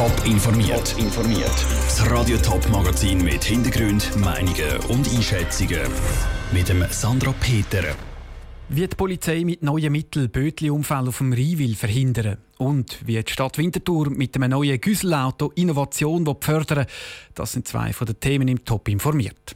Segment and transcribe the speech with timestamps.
[0.00, 0.96] Top informiert.
[0.96, 1.66] informiert.
[1.84, 5.82] Das Radio Top Magazin mit Hintergrund, Meinungen und Einschätzungen
[6.52, 7.84] mit dem Sandra Peter.
[8.70, 13.30] Wie die Polizei mit neuen Mitteln Bötli-Unfälle auf dem Rhein will verhindern und wie die
[13.30, 16.86] Stadt Winterthur mit einem neuen Güsselauto Innovation fördern
[17.34, 19.54] das sind zwei von den Themen im Top informiert.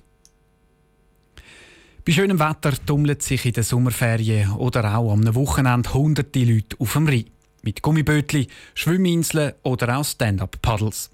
[2.04, 6.92] Bei schönem Wetter tummeln sich in den Sommerferien oder auch am Wochenende hunderte Leute auf
[6.92, 7.33] dem Rhein.
[7.64, 11.10] Mit Gummibötli, Schwimminseln oder auch Stand-up-Paddles.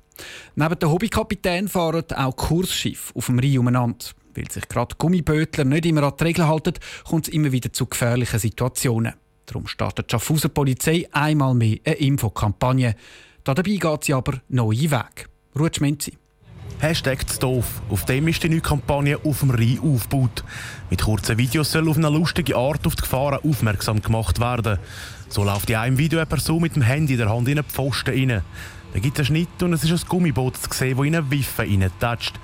[0.57, 4.07] Neben den Hobbykapitän fahren auch Kursschiffe auf dem Rhein umeinander.
[4.35, 6.75] Weil sich gerade Gummibötler nicht immer an die Regeln halten,
[7.09, 9.15] kommt es immer wieder zu gefährlichen Situationen.
[9.47, 12.97] Darum startet die Schaffhauser Polizei einmal mehr eine Infokampagne.
[13.45, 15.27] Dabei geht sie aber neue Wege.
[15.57, 16.20] Ruhe Schmenzi.
[16.81, 17.83] Hashtag doof.
[17.91, 20.45] Auf dem ist die neue Kampagne auf dem Rhein aufgebaut.
[20.89, 24.79] Mit kurzen Videos soll auf eine lustige Art auf die Gefahren aufmerksam gemacht werden.
[25.29, 27.69] So läuft in einem Video eine Person mit dem Handy in der Hand in einen
[27.69, 28.43] Pfosten rein.
[28.93, 31.31] Da gibt es einen Schnitt und es ist ein Gummiboot zu sehen, das in eine
[31.31, 32.35] Wiffe reintatscht.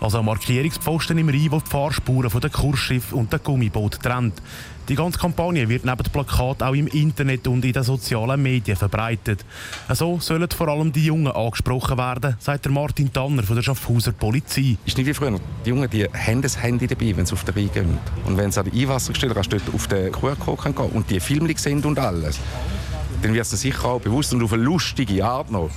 [0.00, 4.42] Also ein Markierungspfosten im Rhein, der die Fahrspuren von den Kursschiff und dem Gummiboot trennt.
[4.88, 8.76] Die ganze Kampagne wird neben dem Plakat auch im Internet und in den sozialen Medien
[8.76, 9.44] verbreitet.
[9.94, 14.76] So sollen vor allem die Jungen angesprochen werden, sagt Martin Tanner von der Schaffhauser Polizei.
[14.84, 15.38] Ist nicht wie früher.
[15.64, 17.98] Die Jungen die haben das Handy dabei, wenn sie auf den Rhein gehen.
[18.24, 21.20] Und wenn sie an die Einwassergestelle kannst du dort auf den QR-Code gehen und die
[21.20, 22.40] Filme sehen und alles,
[23.22, 25.70] dann wird es sicher auch bewusst und auf eine lustige Art noch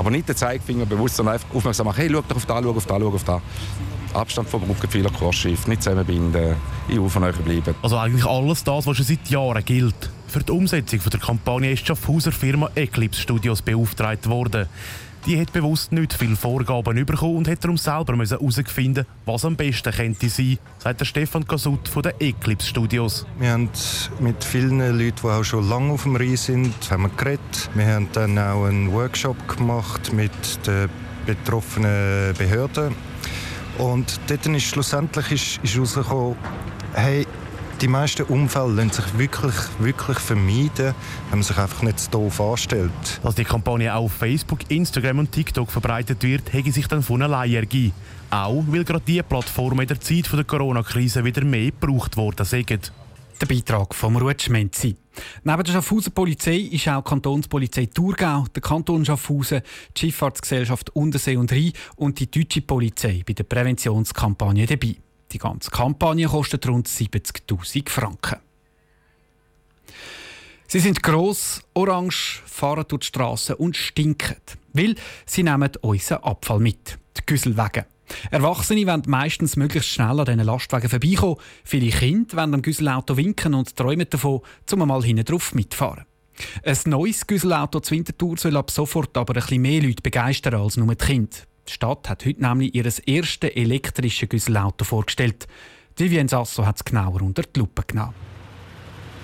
[0.00, 1.98] aber nicht den Zeigefinger bewusst, sondern einfach aufmerksam machen.
[1.98, 3.42] Hey, schau doch auf da, schau auf da, schau auf da.
[4.14, 6.56] Abstand vom Brückenpfeiler, Kursschiff, nicht zusammenbinden,
[6.88, 7.74] in euch bleiben.
[7.82, 10.10] Also eigentlich alles das, was schon seit Jahren gilt.
[10.26, 14.66] Für die Umsetzung der Kampagne ist die Schaffhauser Firma Eclipse Studios beauftragt worden.
[15.26, 19.92] Die hat bewusst nicht viele Vorgaben bekommen und hat darum selber herausfinden was am besten
[19.92, 23.26] könnte sein, sagt der Stefan Kasut von den Eclipse Studios.
[23.38, 23.68] Wir haben
[24.18, 27.70] mit vielen Leuten, die auch schon lange auf dem Rhein sind, haben wir geredet.
[27.74, 30.32] Wir haben dann auch einen Workshop gemacht mit
[30.66, 30.88] den
[31.26, 32.94] betroffenen Behörden.
[33.78, 36.36] Und dort ist schlussendlich ist, ist herausgekommen,
[36.94, 37.26] hey,
[37.80, 40.94] die meisten Unfälle lassen sich wirklich, wirklich vermeiden,
[41.30, 43.20] wenn man sich einfach nicht so doof anstellt.
[43.22, 47.22] Dass die Kampagne auch auf Facebook, Instagram und TikTok verbreitet wird, hätte sich dann von
[47.22, 47.94] allein ergeben.
[48.30, 52.92] Auch weil gerade diese Plattformen in der Zeit der Corona-Krise wieder mehr gebraucht worden sind.
[53.40, 54.96] Der Beitrag vom Rutschmenzi.
[55.44, 59.62] Neben der Schaffhauser Polizei ist auch die Kantonspolizei Thurgau, der Kanton Schaffhausen,
[59.96, 64.96] die Schifffahrtsgesellschaft Untersee und Rhein und die deutsche Polizei bei der Präventionskampagne dabei.
[65.32, 68.38] Die ganze Kampagne kostet rund 70.000 Franken.
[70.66, 74.36] Sie sind gross, orange, fahren durch die Straße und stinken,
[74.72, 74.94] weil
[75.26, 77.86] sie nehmen unseren Abfall mit, die Güsselwege.
[78.30, 81.36] Erwachsene wollen meistens möglichst schnell an diesen Lastwagen vorbeikommen.
[81.64, 86.04] Viele Kinder wollen am Güsselauto winken und träumen davon, zum mal hinten drauf mitfahren.
[86.64, 90.76] Ein neues Güsselauto zur Wintertour soll ab sofort aber ein bisschen mehr Leute begeistern als
[90.76, 91.36] nur die Kinder.
[91.70, 95.46] Die Stadt hat heute nämlich ihr erstes elektrisches Güsselauto vorgestellt.
[95.96, 98.12] Vivienne Sasso hat es genauer unter die Lupe genommen.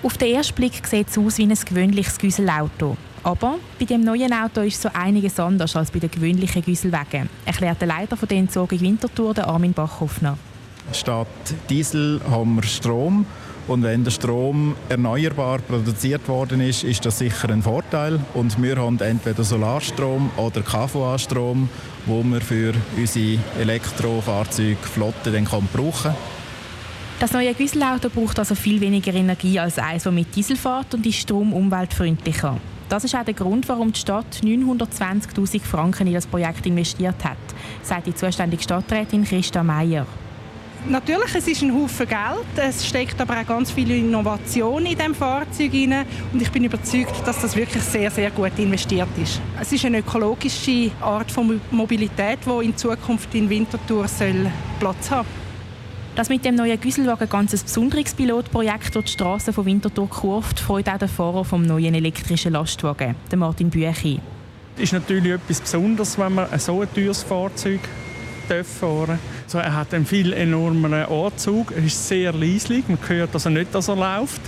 [0.01, 2.95] Auf den ersten Blick sieht es aus wie ein gewöhnliches Güsselauto.
[3.23, 7.81] Aber bei dem neuen Auto ist so einiges anders als bei den gewöhnlichen Güsselwagen, erklärt
[7.81, 10.37] der Leiter von der Entsorgung Winterthur, Armin Bachhoffner.
[10.93, 11.27] Statt
[11.69, 13.25] Diesel haben wir Strom
[13.67, 18.19] und wenn der Strom erneuerbar produziert worden ist, ist das sicher ein Vorteil.
[18.33, 21.69] Und wir haben entweder Solarstrom oder KVA-Strom,
[22.05, 26.15] wo wir für unsere Elektrofahrzeugflotte dann brauchen kann.
[27.19, 31.05] Das neue Güsselauto braucht also viel weniger Energie als eines, das mit Diesel fährt und
[31.05, 32.57] ist darum umweltfreundlicher.
[32.89, 37.37] Das ist auch der Grund, warum die Stadt 920.000 Franken in das Projekt investiert hat,
[37.83, 40.05] sagt die zuständige Stadträtin Christa Meier.
[40.89, 45.13] Natürlich, es ist ein Haufen Geld, es steckt aber auch ganz viel Innovation in dem
[45.13, 49.41] Fahrzeug rein und ich bin überzeugt, dass das wirklich sehr, sehr gut investiert ist.
[49.59, 54.49] Es ist eine ökologische Art von Mobilität, die in Zukunft in Winterthur soll
[54.79, 55.27] Platz haben
[56.15, 60.59] dass mit dem neuen Güsselwagen ein ganz besonderes Pilotprojekt durch die Straßen von Winterthur kurvt,
[60.59, 64.19] freut auch der Fahrer vom neuen elektrischen Lastwagen, der Martin Büchi.
[64.77, 67.81] Es ist natürlich etwas Besonderes, wenn man so ein teures Fahrzeug
[68.63, 73.49] fahren so, Er hat einen viel enormen Anzug, er ist sehr leislich, man hört also
[73.49, 74.41] nicht, dass er läuft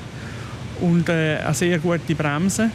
[0.81, 2.69] und äh, eine sehr gute Bremse.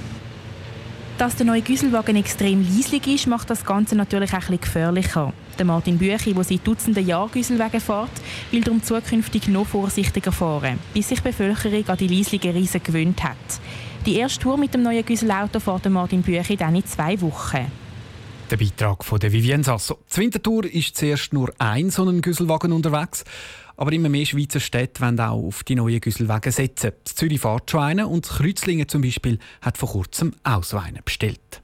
[1.19, 5.33] Dass der neue Güsselwagen extrem leislich ist, macht das Ganze natürlich auch bisschen gefährlicher.
[5.59, 8.11] Der Martin Büchi, der seit Dutzenden Jahren Güsselwagen fährt,
[8.51, 13.23] will darum zukünftig noch vorsichtiger fahren, bis sich die Bevölkerung an die leislichen Riesen gewöhnt
[13.23, 13.37] hat.
[14.07, 17.84] Die erste Tour mit dem neuen Güsselauto fährt Martin Büchi dann in zwei Wochen.
[18.55, 19.99] Der Beitrag von der Vivienne Sasso.
[20.07, 23.25] Zur Wintertour ist zuerst nur ein so ein Güsselwagen unterwegs.
[23.77, 26.93] Aber immer mehr Schweizer Städte wollen auch auf die neuen Güsselwagen setzen.
[27.03, 31.01] Das Zürich fährt schon einen und Kreuzlingen zum Beispiel hat vor kurzem auch so einen
[31.05, 31.63] bestellt.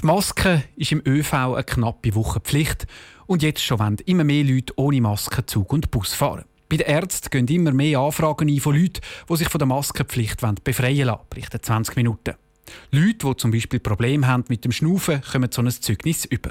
[0.00, 2.86] Die Maske ist im ÖV eine knappe Woche Pflicht
[3.26, 6.46] und jetzt schon wollen immer mehr Leute ohne Maske Zug und Bus fahren.
[6.70, 10.40] Bei den Ärzten gehen immer mehr Anfragen ein von Leuten, die sich von der Maskenpflicht
[10.64, 12.36] befreien lassen, berichten 20 Minuten.
[12.90, 16.50] Leute, die zum Beispiel Probleme haben mit dem Schnaufen, kommen so ein Zeugnis über.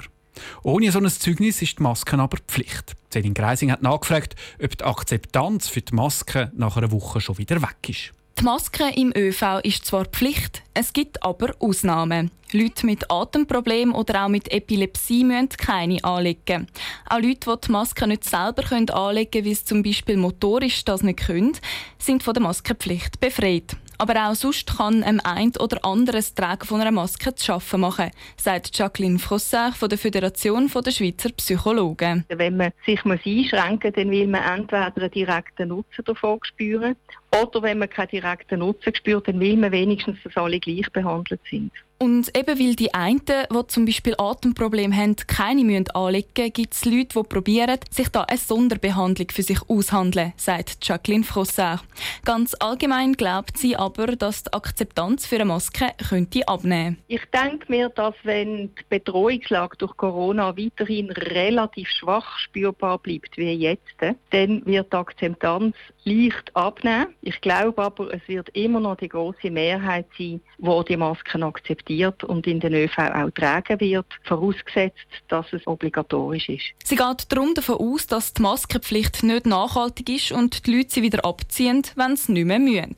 [0.62, 2.96] Ohne so ein Zeugnis ist die Maske aber Pflicht.
[3.12, 7.60] Céline Greising hat nachgefragt, ob die Akzeptanz für die Maske nach einer Woche schon wieder
[7.62, 8.12] weg ist.
[8.38, 12.30] Die Maske im ÖV ist zwar Pflicht, es gibt aber Ausnahmen.
[12.52, 16.66] Leute mit Atemproblemen oder auch mit Epilepsie müssen keine anlegen.
[17.08, 21.02] Auch Leute, die die Maske nicht selber anlegen können, wie es zum Beispiel motorisch das
[21.02, 21.52] nicht können,
[21.98, 23.76] sind von der Maskenpflicht befreit.
[24.00, 28.10] Aber auch sonst kann einem ein oder anderes Tragen von einer Maske zu schaffen machen,
[28.38, 32.24] sagt Jacqueline Frossard von der Föderation der Schweizer Psychologen.
[32.30, 36.96] Wenn man sich einschränken muss, dann will man entweder einen direkten Nutzen davon spüren
[37.42, 41.42] oder wenn man keinen direkten Nutzen spürt, dann will man wenigstens, dass alle gleich behandelt
[41.50, 41.70] sind.
[42.02, 46.72] Und eben weil die einen, die zum Beispiel Atemprobleme haben, keine müssen anlegen müssen, gibt
[46.72, 51.84] es Leute, die probieren, sich da eine Sonderbehandlung für sich aushandeln, sagt Jacqueline Frossard.
[52.24, 57.66] Ganz allgemein glaubt sie aber, dass die Akzeptanz für eine Maske könnte abnehmen Ich denke
[57.68, 63.82] mir, dass wenn die Betreuungslage durch Corona weiterhin relativ schwach spürbar bleibt wie jetzt,
[64.30, 67.08] dann wird die Akzeptanz leicht abnehmen.
[67.20, 71.89] Ich glaube aber, es wird immer noch die große Mehrheit sein, die die Masken akzeptiert
[71.90, 76.64] akzeptiert und in den ÖV auch tragen wird, vorausgesetzt, dass es obligatorisch ist.
[76.84, 81.02] Sie geht darum davon aus, dass die Maskenpflicht nicht nachhaltig ist und die Leute sie
[81.02, 82.94] wieder abziehen, wenn sie nicht mehr müssen.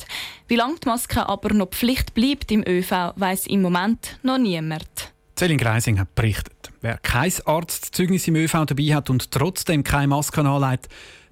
[0.48, 5.12] Wie lange die Maske aber noch Pflicht bleibt im ÖV, weiß im Moment noch niemand.
[5.36, 6.70] Céline Greising hat berichtet.
[6.82, 10.88] Wer kein Arztzeugnis im ÖV dabei hat und trotzdem keine Maske anlegt,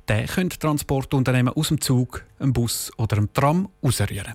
[0.09, 4.35] der könnte Transportunternehmen aus dem Zug, einem Bus oder einem Tram rausrühren.